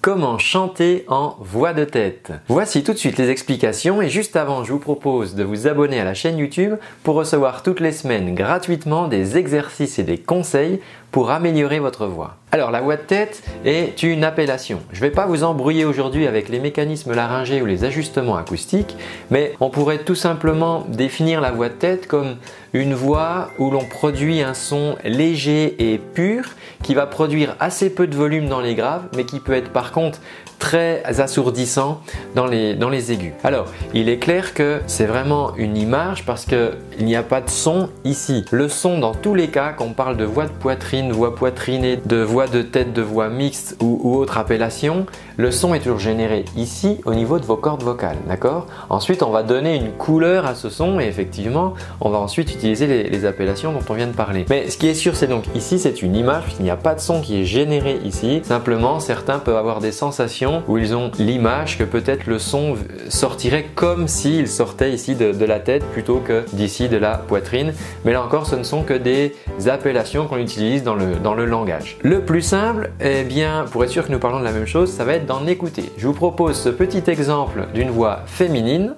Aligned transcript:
Comment 0.00 0.38
chanter 0.38 1.04
en 1.08 1.34
voix 1.40 1.72
de 1.72 1.84
tête? 1.84 2.30
Voici 2.46 2.84
tout 2.84 2.92
de 2.92 2.98
suite 2.98 3.18
les 3.18 3.30
explications 3.30 4.00
et 4.00 4.08
juste 4.08 4.36
avant 4.36 4.62
je 4.62 4.72
vous 4.72 4.78
propose 4.78 5.34
de 5.34 5.42
vous 5.42 5.66
abonner 5.66 5.98
à 5.98 6.04
la 6.04 6.14
chaîne 6.14 6.38
YouTube 6.38 6.74
pour 7.02 7.16
recevoir 7.16 7.64
toutes 7.64 7.80
les 7.80 7.90
semaines 7.90 8.32
gratuitement 8.36 9.08
des 9.08 9.36
exercices 9.36 9.98
et 9.98 10.04
des 10.04 10.18
conseils 10.18 10.80
pour 11.10 11.32
améliorer 11.32 11.80
votre 11.80 12.06
voix. 12.06 12.36
Alors 12.50 12.70
la 12.70 12.80
voix 12.80 12.96
de 12.96 13.02
tête 13.02 13.42
est 13.66 14.02
une 14.02 14.24
appellation. 14.24 14.80
Je 14.92 15.00
ne 15.00 15.02
vais 15.02 15.10
pas 15.10 15.26
vous 15.26 15.44
embrouiller 15.44 15.84
aujourd'hui 15.84 16.26
avec 16.26 16.48
les 16.48 16.60
mécanismes 16.60 17.12
laryngés 17.12 17.60
ou 17.60 17.66
les 17.66 17.84
ajustements 17.84 18.36
acoustiques, 18.36 18.96
mais 19.30 19.52
on 19.60 19.68
pourrait 19.68 19.98
tout 19.98 20.14
simplement 20.14 20.86
définir 20.88 21.42
la 21.42 21.50
voix 21.50 21.68
de 21.68 21.74
tête 21.74 22.06
comme 22.06 22.36
une 22.72 22.94
voix 22.94 23.50
où 23.58 23.70
l'on 23.70 23.84
produit 23.84 24.40
un 24.40 24.54
son 24.54 24.96
léger 25.04 25.92
et 25.92 25.98
pur 25.98 26.44
qui 26.82 26.94
va 26.94 27.06
produire 27.06 27.54
assez 27.60 27.90
peu 27.90 28.06
de 28.06 28.16
volume 28.16 28.48
dans 28.48 28.60
les 28.60 28.74
graves, 28.74 29.08
mais 29.14 29.24
qui 29.24 29.40
peut 29.40 29.52
être 29.52 29.70
par 29.70 29.92
contre 29.92 30.18
très 30.58 31.02
assourdissant 31.20 32.00
dans 32.34 32.46
les, 32.46 32.74
dans 32.74 32.90
aigus. 32.90 33.32
Alors, 33.44 33.66
il 33.94 34.08
est 34.08 34.18
clair 34.18 34.54
que 34.54 34.80
c'est 34.86 35.06
vraiment 35.06 35.54
une 35.56 35.76
image 35.76 36.24
parce 36.24 36.44
qu'il 36.44 36.72
n'y 37.00 37.16
a 37.16 37.22
pas 37.22 37.40
de 37.40 37.50
son 37.50 37.88
ici. 38.04 38.44
Le 38.50 38.68
son, 38.68 38.98
dans 38.98 39.14
tous 39.14 39.34
les 39.34 39.48
cas, 39.48 39.72
quand 39.72 39.84
on 39.84 39.92
parle 39.92 40.16
de 40.16 40.24
voix 40.24 40.46
de 40.46 40.52
poitrine, 40.52 41.12
voix 41.12 41.34
poitrinée, 41.34 41.98
de 42.04 42.20
voix 42.20 42.37
de 42.46 42.62
tête, 42.62 42.92
de 42.92 43.02
voix 43.02 43.28
mixte 43.28 43.76
ou, 43.80 44.16
autre 44.16 44.38
appellation, 44.38 45.06
le 45.36 45.50
son 45.50 45.74
est 45.74 45.80
toujours 45.80 45.98
généré 45.98 46.44
ici 46.56 46.98
au 47.04 47.14
niveau 47.14 47.38
de 47.38 47.44
vos 47.44 47.56
cordes 47.56 47.82
vocales, 47.82 48.16
d'accord? 48.26 48.66
Ensuite, 48.90 49.22
on 49.22 49.30
va 49.30 49.42
donner 49.42 49.76
une 49.76 49.92
couleur 49.92 50.46
à 50.46 50.54
ce 50.54 50.68
son 50.68 51.00
et 51.00 51.04
effectivement, 51.04 51.74
on 52.00 52.10
va 52.10 52.18
ensuite 52.18 52.52
utiliser 52.52 52.86
les, 52.86 53.24
appellations 53.24 53.72
dont 53.72 53.84
on 53.88 53.94
vient 53.94 54.06
de 54.06 54.12
parler. 54.12 54.46
Mais 54.48 54.70
ce 54.70 54.78
qui 54.78 54.86
est 54.86 54.94
sûr, 54.94 55.16
c'est 55.16 55.26
donc 55.26 55.44
ici, 55.54 55.78
c'est 55.78 56.02
une 56.02 56.14
image 56.14 56.44
puisqu'il 56.44 56.62
n'y 56.62 56.70
a 56.70 56.76
pas 56.76 56.94
de 56.94 57.00
son 57.00 57.20
qui 57.20 57.40
est 57.40 57.44
généré 57.44 57.98
ici. 58.04 58.40
Simplement, 58.44 59.00
certains 59.00 59.38
peuvent 59.38 59.56
avoir 59.56 59.80
des 59.80 59.92
sensations 59.92 60.62
où 60.68 60.78
ils 60.78 60.94
ont 60.94 61.10
l'image 61.18 61.78
que 61.78 61.84
peut-être 61.84 62.26
le 62.26 62.38
son 62.38 62.76
sortirait 63.08 63.66
comme 63.74 64.06
s'il 64.06 64.48
sortait 64.48 64.92
ici 64.92 65.14
de, 65.14 65.44
la 65.44 65.60
tête 65.60 65.84
plutôt 65.92 66.18
que 66.18 66.44
d'ici 66.52 66.88
de 66.88 66.96
la 66.96 67.16
poitrine. 67.16 67.72
Mais 68.04 68.12
là 68.12 68.22
encore, 68.22 68.46
ce 68.46 68.56
ne 68.56 68.62
sont 68.62 68.82
que 68.82 68.94
des 68.94 69.34
appellations 69.66 70.26
qu'on 70.26 70.38
utilise 70.38 70.82
dans 70.82 70.94
le, 70.94 71.16
dans 71.16 71.34
le 71.34 71.44
langage. 71.44 71.98
Le 72.02 72.20
plus 72.28 72.42
simple, 72.42 72.90
eh 73.00 73.24
bien, 73.24 73.64
pour 73.72 73.82
être 73.84 73.90
sûr 73.90 74.06
que 74.06 74.12
nous 74.12 74.18
parlons 74.18 74.38
de 74.38 74.44
la 74.44 74.52
même 74.52 74.66
chose, 74.66 74.92
ça 74.92 75.02
va 75.02 75.14
être 75.14 75.24
d'en 75.24 75.46
écouter. 75.46 75.90
Je 75.96 76.06
vous 76.06 76.12
propose 76.12 76.60
ce 76.60 76.68
petit 76.68 77.02
exemple 77.10 77.68
d'une 77.72 77.88
voix 77.88 78.20
féminine 78.26 78.96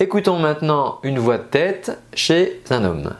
Écoutons 0.00 0.40
maintenant 0.40 0.98
une 1.04 1.20
voix 1.20 1.38
de 1.38 1.44
tête 1.44 2.00
chez 2.14 2.62
un 2.70 2.82
homme. 2.82 3.14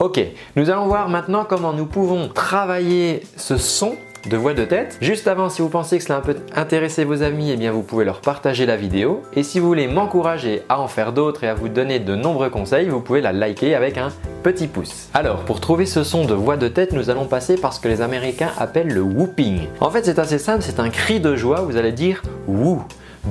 Ok, 0.00 0.20
nous 0.54 0.70
allons 0.70 0.86
voir 0.86 1.08
maintenant 1.08 1.44
comment 1.44 1.72
nous 1.72 1.84
pouvons 1.84 2.28
travailler 2.28 3.20
ce 3.36 3.56
son 3.56 3.96
de 4.30 4.36
voix 4.36 4.54
de 4.54 4.64
tête. 4.64 4.96
Juste 5.00 5.26
avant, 5.26 5.48
si 5.48 5.60
vous 5.60 5.68
pensez 5.68 5.98
que 5.98 6.04
cela 6.04 6.20
peut 6.20 6.36
intéresser 6.54 7.02
vos 7.02 7.24
amis, 7.24 7.50
eh 7.50 7.56
bien 7.56 7.72
vous 7.72 7.82
pouvez 7.82 8.04
leur 8.04 8.20
partager 8.20 8.64
la 8.64 8.76
vidéo. 8.76 9.22
Et 9.34 9.42
si 9.42 9.58
vous 9.58 9.66
voulez 9.66 9.88
m'encourager 9.88 10.62
à 10.68 10.78
en 10.78 10.86
faire 10.86 11.12
d'autres 11.12 11.42
et 11.42 11.48
à 11.48 11.54
vous 11.54 11.68
donner 11.68 11.98
de 11.98 12.14
nombreux 12.14 12.48
conseils, 12.48 12.88
vous 12.88 13.00
pouvez 13.00 13.20
la 13.20 13.32
liker 13.32 13.74
avec 13.74 13.98
un 13.98 14.10
petit 14.44 14.68
pouce. 14.68 15.08
Alors, 15.14 15.38
pour 15.38 15.58
trouver 15.58 15.84
ce 15.84 16.04
son 16.04 16.24
de 16.24 16.34
voix 16.34 16.56
de 16.56 16.68
tête, 16.68 16.92
nous 16.92 17.10
allons 17.10 17.26
passer 17.26 17.56
par 17.56 17.72
ce 17.72 17.80
que 17.80 17.88
les 17.88 18.00
Américains 18.00 18.52
appellent 18.56 18.94
le 18.94 19.02
whooping. 19.02 19.66
En 19.80 19.90
fait, 19.90 20.04
c'est 20.04 20.20
assez 20.20 20.38
simple, 20.38 20.62
c'est 20.62 20.78
un 20.78 20.90
cri 20.90 21.18
de 21.18 21.34
joie, 21.34 21.62
vous 21.62 21.76
allez 21.76 21.90
dire 21.90 22.22
woo, 22.46 22.84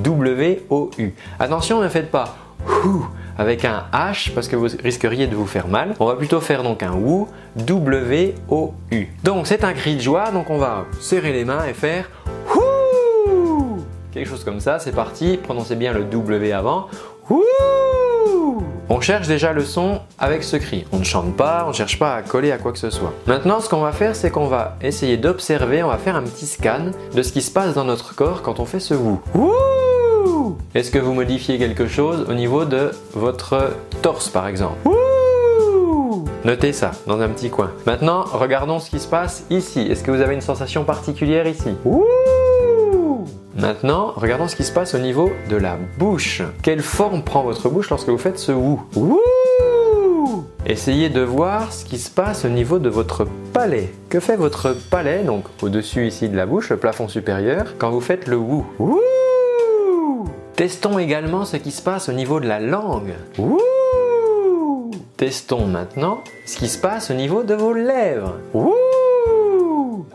W-O-U. 0.04 1.16
Attention, 1.40 1.82
ne 1.82 1.88
faites 1.88 2.12
pas 2.12 2.36
whoo 2.84 3.06
avec 3.38 3.66
un 3.66 3.86
H 3.94 4.32
parce 4.34 4.48
que 4.48 4.56
vous 4.56 4.68
risqueriez 4.84 5.28
de 5.28 5.36
vous 5.36 5.48
faire 5.48 5.68
mal. 5.68 5.94
On 6.00 6.06
va 6.06 6.16
plutôt 6.16 6.42
faire 6.42 6.64
donc 6.64 6.84
un 6.84 6.94
WOU, 6.94 7.28
W-O-U. 7.56 9.08
Donc 9.24 9.48
c'est 9.48 9.64
un 9.64 9.74
cri 9.74 9.96
de 9.96 10.02
joie, 10.02 10.32
donc 10.32 10.50
on 10.50 10.58
va 10.58 10.86
serrer 11.00 11.34
les 11.34 11.46
mains 11.46 11.66
et 11.66 11.74
faire 11.74 12.10
WOU 12.54 13.78
Quelque 14.12 14.30
chose 14.30 14.44
comme 14.44 14.60
ça, 14.60 14.80
c'est 14.80 14.94
parti, 14.94 15.38
prononcez 15.42 15.76
bien 15.76 15.94
le 15.94 16.04
W 16.04 16.52
avant. 16.52 16.88
WOU 17.30 17.44
on 18.90 19.02
cherche 19.02 19.28
déjà 19.28 19.52
le 19.52 19.66
son 19.66 20.00
avec 20.18 20.44
ce 20.44 20.56
cri. 20.56 20.86
On 20.94 21.00
ne 21.00 21.04
chante 21.04 21.36
pas, 21.36 21.64
on 21.66 21.70
ne 21.70 21.74
cherche 21.74 22.00
pas 22.00 22.16
à 22.16 22.22
coller 22.22 22.54
à 22.54 22.58
quoi 22.58 22.72
que 22.72 22.80
ce 22.80 22.90
soit. 22.90 23.14
Maintenant, 23.26 23.60
ce 23.60 23.68
qu'on 23.68 23.82
va 23.82 23.92
faire, 23.92 24.16
c'est 24.16 24.32
qu'on 24.32 24.48
va 24.48 24.78
essayer 24.82 25.18
d'observer, 25.18 25.84
on 25.84 25.90
va 25.90 25.98
faire 25.98 26.16
un 26.16 26.24
petit 26.24 26.46
scan 26.46 26.92
de 27.14 27.22
ce 27.22 27.34
qui 27.34 27.42
se 27.42 27.52
passe 27.52 27.74
dans 27.74 27.84
notre 27.84 28.16
corps 28.16 28.42
quand 28.42 28.62
on 28.62 28.66
fait 28.66 28.80
ce 28.80 28.94
wou. 28.94 29.20
Est-ce 30.78 30.92
que 30.92 31.00
vous 31.00 31.16
modifiez 31.16 31.58
quelque 31.58 31.88
chose 31.88 32.28
au 32.30 32.36
niveau 32.36 32.64
de 32.64 32.92
votre 33.14 33.72
torse 34.04 34.30
par 34.30 34.48
exemple 34.48 34.78
Notez 36.46 36.72
ça 36.72 36.92
dans 37.08 37.20
un 37.20 37.30
petit 37.30 37.50
coin. 37.50 37.72
Maintenant, 37.88 38.24
regardons 38.32 38.78
ce 38.78 38.92
qui 38.92 39.00
se 39.00 39.08
passe 39.08 39.44
ici. 39.50 39.80
Est-ce 39.80 40.04
que 40.04 40.12
vous 40.12 40.22
avez 40.22 40.36
une 40.36 40.42
sensation 40.42 40.84
particulière 40.84 41.48
ici 41.48 41.70
Maintenant, 43.56 44.14
regardons 44.16 44.48
ce 44.48 44.56
qui 44.56 44.64
se 44.64 44.72
passe 44.72 44.94
au 44.94 45.00
niveau 45.00 45.32
de 45.50 45.56
la 45.56 45.80
bouche. 45.98 46.44
Quelle 46.62 46.84
forme 46.84 47.24
prend 47.24 47.42
votre 47.42 47.70
bouche 47.70 47.90
lorsque 47.90 48.10
vous 48.10 48.20
faites 48.20 48.38
ce 48.38 48.52
wou 48.52 48.80
Essayez 50.68 51.10
de 51.10 51.22
voir 51.22 51.74
ce 51.74 51.86
qui 51.86 51.98
se 51.98 52.12
passe 52.12 52.46
au 52.46 52.50
niveau 52.50 52.78
de 52.78 52.90
votre 52.90 53.26
palais. 53.52 53.92
Que 54.10 54.20
fait 54.20 54.36
votre 54.36 54.76
palais, 54.92 55.24
donc 55.24 55.46
au-dessus 55.64 56.06
ici 56.06 56.30
de 56.30 56.38
la 56.38 56.46
bouche, 56.46 56.70
le 56.70 56.78
plafond 56.78 57.08
supérieur, 57.08 57.66
quand 57.80 57.90
vous 57.90 58.00
faites 58.02 58.28
le 58.28 58.38
wou 58.38 58.64
Testons 60.58 60.98
également 60.98 61.46
ce 61.46 61.56
qui 61.56 61.70
se 61.70 61.84
passe 61.84 62.10
au 62.10 62.14
niveau 62.14 62.40
de 62.40 62.48
la 62.48 62.60
langue. 62.60 63.14
Testons 65.16 65.68
maintenant 65.68 66.24
ce 66.48 66.58
qui 66.58 66.68
se 66.68 66.80
passe 66.80 67.12
au 67.12 67.14
niveau 67.14 67.44
de 67.44 67.54
vos 67.54 67.74
lèvres. 67.74 68.38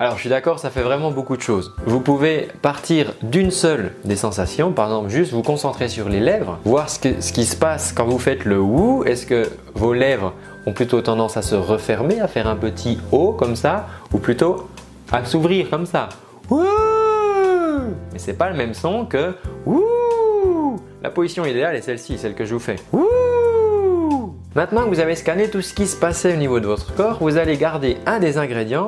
Alors 0.01 0.17
je 0.17 0.21
suis 0.23 0.29
d'accord, 0.29 0.59
ça 0.59 0.71
fait 0.71 0.83
vraiment 0.83 1.13
beaucoup 1.13 1.37
de 1.37 1.43
choses. 1.43 1.73
Vous 1.87 2.01
pouvez 2.01 2.49
partir 2.61 3.15
d'une 3.23 3.53
seule 3.53 3.93
des 4.05 4.17
sensations, 4.17 4.73
par 4.73 4.87
exemple 4.87 5.11
juste 5.11 5.33
vous 5.33 5.43
concentrer 5.43 5.87
sur 5.87 6.09
les 6.09 6.19
lèvres, 6.19 6.59
voir 6.65 6.91
ce, 6.91 6.99
qui 6.99 7.45
se 7.45 7.55
passe 7.55 7.93
quand 7.93 8.07
vous 8.07 8.19
faites 8.19 8.45
le 8.45 8.59
wou. 8.59 9.05
Est-ce 9.05 9.27
que 9.27 9.49
vos 9.77 9.93
lèvres 9.93 10.33
ont 10.67 10.73
plutôt 10.73 11.03
tendance 11.03 11.37
à 11.37 11.43
se 11.43 11.55
refermer, 11.55 12.21
à 12.21 12.27
faire 12.27 12.49
un 12.49 12.57
petit 12.57 12.99
O 13.13 13.31
comme 13.31 13.55
ça, 13.55 13.87
ou 14.13 14.19
plutôt 14.19 14.67
à 15.13 15.25
s'ouvrir 15.25 15.71
comme 15.71 15.87
ça? 15.87 16.09
Mais 16.51 18.19
c'est 18.19 18.33
pas 18.33 18.51
le 18.51 18.57
même 18.57 18.75
son 18.75 19.07
que 19.07 19.37
la 21.03 21.11
position 21.11 21.45
idéale 21.45 21.75
est 21.75 21.83
celle-ci, 21.83 22.17
celle 22.17 22.35
que 22.35 22.45
je 22.45 22.55
vous 22.55 22.61
fais. 22.61 22.77
Maintenant 24.55 24.85
que 24.85 24.89
vous 24.89 25.01
avez 25.01 25.17
scanné 25.17 25.49
tout 25.49 25.63
ce 25.63 25.75
qui 25.75 25.87
se 25.87 25.97
passait 25.97 26.35
au 26.35 26.37
niveau 26.37 26.61
de 26.61 26.67
votre 26.67 26.95
corps, 26.95 27.19
vous 27.21 27.39
allez 27.39 27.57
garder 27.57 27.97
un 28.07 28.21
des 28.21 28.39
ingrédients 28.39 28.87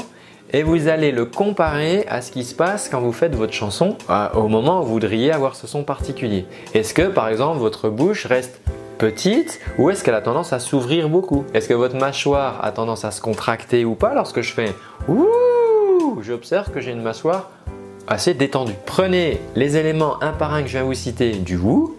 et 0.52 0.62
vous 0.62 0.88
allez 0.88 1.10
le 1.10 1.24
comparer 1.24 2.06
à 2.06 2.20
ce 2.20 2.30
qui 2.30 2.44
se 2.44 2.54
passe 2.54 2.88
quand 2.88 3.00
vous 3.00 3.12
faites 3.12 3.34
votre 3.34 3.52
chanson 3.52 3.96
au 4.34 4.48
moment 4.48 4.80
où 4.80 4.84
vous 4.84 4.92
voudriez 4.92 5.32
avoir 5.32 5.56
ce 5.56 5.66
son 5.66 5.82
particulier. 5.82 6.44
Est-ce 6.74 6.94
que 6.94 7.08
par 7.08 7.28
exemple 7.28 7.58
votre 7.58 7.88
bouche 7.88 8.26
reste 8.26 8.60
petite 8.98 9.60
ou 9.78 9.90
est-ce 9.90 10.04
qu'elle 10.04 10.14
a 10.14 10.20
tendance 10.20 10.52
à 10.52 10.60
s'ouvrir 10.60 11.08
beaucoup? 11.08 11.44
Est-ce 11.54 11.68
que 11.68 11.74
votre 11.74 11.96
mâchoire 11.96 12.64
a 12.64 12.70
tendance 12.70 13.04
à 13.04 13.10
se 13.10 13.20
contracter 13.20 13.84
ou 13.84 13.94
pas 13.94 14.14
lorsque 14.14 14.42
je 14.42 14.52
fais 14.52 14.72
ouh 15.08 16.20
J'observe 16.22 16.70
que 16.70 16.80
j'ai 16.80 16.92
une 16.92 17.02
mâchoire 17.02 17.50
assez 18.06 18.34
détendue. 18.34 18.74
Prenez 18.86 19.40
les 19.56 19.76
éléments 19.76 20.22
un 20.22 20.32
par 20.32 20.52
un 20.54 20.62
que 20.62 20.68
je 20.68 20.72
viens 20.74 20.84
vous 20.84 20.94
citer 20.94 21.32
du 21.32 21.56
wou 21.56 21.96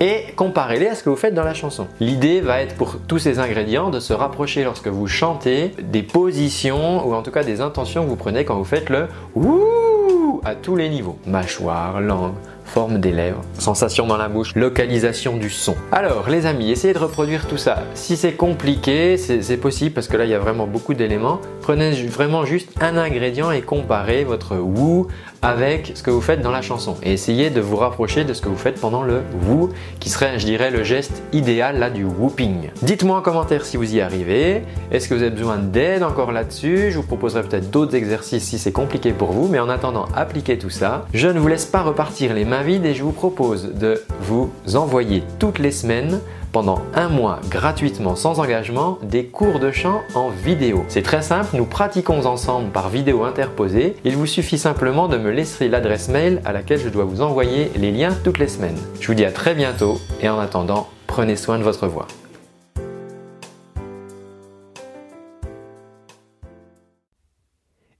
et 0.00 0.24
comparez-les 0.36 0.88
à 0.88 0.94
ce 0.94 1.02
que 1.02 1.10
vous 1.10 1.16
faites 1.16 1.34
dans 1.34 1.44
la 1.44 1.54
chanson. 1.54 1.86
L'idée 2.00 2.40
va 2.40 2.62
être 2.62 2.74
pour 2.74 2.96
tous 3.06 3.18
ces 3.18 3.38
ingrédients 3.38 3.90
de 3.90 4.00
se 4.00 4.12
rapprocher 4.12 4.64
lorsque 4.64 4.88
vous 4.88 5.06
chantez 5.06 5.74
des 5.82 6.02
positions 6.02 7.06
ou 7.06 7.14
en 7.14 7.22
tout 7.22 7.30
cas 7.30 7.44
des 7.44 7.60
intentions 7.60 8.04
que 8.04 8.08
vous 8.08 8.16
prenez 8.16 8.44
quand 8.44 8.56
vous 8.56 8.64
faites 8.64 8.88
le 8.88 9.06
wouh 9.34 10.40
à 10.44 10.54
tous 10.54 10.76
les 10.76 10.88
niveaux. 10.88 11.18
Mâchoire, 11.26 12.00
langue, 12.00 12.32
forme 12.64 12.98
des 12.98 13.12
lèvres, 13.12 13.42
sensation 13.58 14.06
dans 14.06 14.16
la 14.16 14.28
bouche, 14.28 14.54
localisation 14.54 15.36
du 15.36 15.50
son. 15.50 15.74
Alors 15.92 16.28
les 16.30 16.46
amis, 16.46 16.70
essayez 16.70 16.94
de 16.94 16.98
reproduire 16.98 17.46
tout 17.46 17.56
ça. 17.56 17.82
Si 17.94 18.16
c'est 18.16 18.32
compliqué, 18.32 19.16
c'est 19.16 19.56
possible 19.56 19.92
parce 19.92 20.08
que 20.08 20.16
là 20.16 20.24
il 20.24 20.30
y 20.30 20.34
a 20.34 20.38
vraiment 20.38 20.66
beaucoup 20.66 20.94
d'éléments. 20.94 21.40
Prenez 21.62 21.90
vraiment 22.06 22.44
juste 22.44 22.70
un 22.80 22.96
ingrédient 22.96 23.50
et 23.50 23.60
comparez 23.60 24.24
votre 24.24 24.56
wou 24.56 25.08
avec 25.42 25.92
ce 25.94 26.02
que 26.02 26.10
vous 26.10 26.20
faites 26.20 26.42
dans 26.42 26.50
la 26.50 26.62
chanson 26.62 26.96
et 27.02 27.12
essayez 27.12 27.50
de 27.50 27.60
vous 27.60 27.76
rapprocher 27.76 28.24
de 28.24 28.34
ce 28.34 28.42
que 28.42 28.48
vous 28.48 28.56
faites 28.56 28.80
pendant 28.80 29.02
le 29.02 29.22
woo 29.46 29.70
qui 29.98 30.10
serait 30.10 30.38
je 30.38 30.44
dirais 30.44 30.70
le 30.70 30.84
geste 30.84 31.22
idéal 31.32 31.78
là 31.78 31.90
du 31.90 32.04
whooping. 32.04 32.70
Dites-moi 32.82 33.18
en 33.18 33.22
commentaire 33.22 33.64
si 33.64 33.76
vous 33.76 33.94
y 33.94 34.00
arrivez, 34.00 34.62
est-ce 34.90 35.08
que 35.08 35.14
vous 35.14 35.22
avez 35.22 35.30
besoin 35.30 35.56
d'aide 35.56 36.02
encore 36.02 36.32
là-dessus, 36.32 36.90
je 36.90 36.96
vous 36.96 37.06
proposerai 37.06 37.42
peut-être 37.42 37.70
d'autres 37.70 37.94
exercices 37.94 38.44
si 38.44 38.58
c'est 38.58 38.72
compliqué 38.72 39.12
pour 39.12 39.32
vous 39.32 39.48
mais 39.48 39.58
en 39.58 39.68
attendant 39.68 40.06
appliquez 40.14 40.58
tout 40.58 40.70
ça. 40.70 41.06
Je 41.14 41.28
ne 41.28 41.38
vous 41.38 41.48
laisse 41.48 41.66
pas 41.66 41.82
repartir 41.82 42.34
les 42.34 42.44
mains 42.44 42.62
vides 42.62 42.84
et 42.84 42.94
je 42.94 43.02
vous 43.02 43.12
propose 43.12 43.72
de 43.74 44.02
vous 44.20 44.50
envoyer 44.74 45.22
toutes 45.38 45.58
les 45.58 45.72
semaines 45.72 46.20
pendant 46.52 46.80
un 46.94 47.08
mois 47.08 47.40
gratuitement 47.48 48.16
sans 48.16 48.40
engagement 48.40 48.98
des 49.02 49.26
cours 49.26 49.58
de 49.58 49.70
chant 49.70 50.02
en 50.14 50.30
vidéo. 50.30 50.84
C'est 50.88 51.02
très 51.02 51.22
simple, 51.22 51.56
nous 51.56 51.64
pratiquons 51.64 52.26
ensemble 52.26 52.70
par 52.70 52.88
vidéo 52.88 53.24
interposée. 53.24 53.96
Il 54.04 54.16
vous 54.16 54.26
suffit 54.26 54.58
simplement 54.58 55.08
de 55.08 55.18
me 55.18 55.30
laisser 55.30 55.68
l'adresse 55.68 56.08
mail 56.08 56.40
à 56.44 56.52
laquelle 56.52 56.80
je 56.80 56.88
dois 56.88 57.04
vous 57.04 57.22
envoyer 57.22 57.70
les 57.76 57.92
liens 57.92 58.16
toutes 58.24 58.38
les 58.38 58.48
semaines. 58.48 58.78
Je 59.00 59.06
vous 59.06 59.14
dis 59.14 59.24
à 59.24 59.32
très 59.32 59.54
bientôt 59.54 59.98
et 60.20 60.28
en 60.28 60.38
attendant, 60.38 60.88
prenez 61.06 61.36
soin 61.36 61.58
de 61.58 61.64
votre 61.64 61.86
voix. 61.86 62.06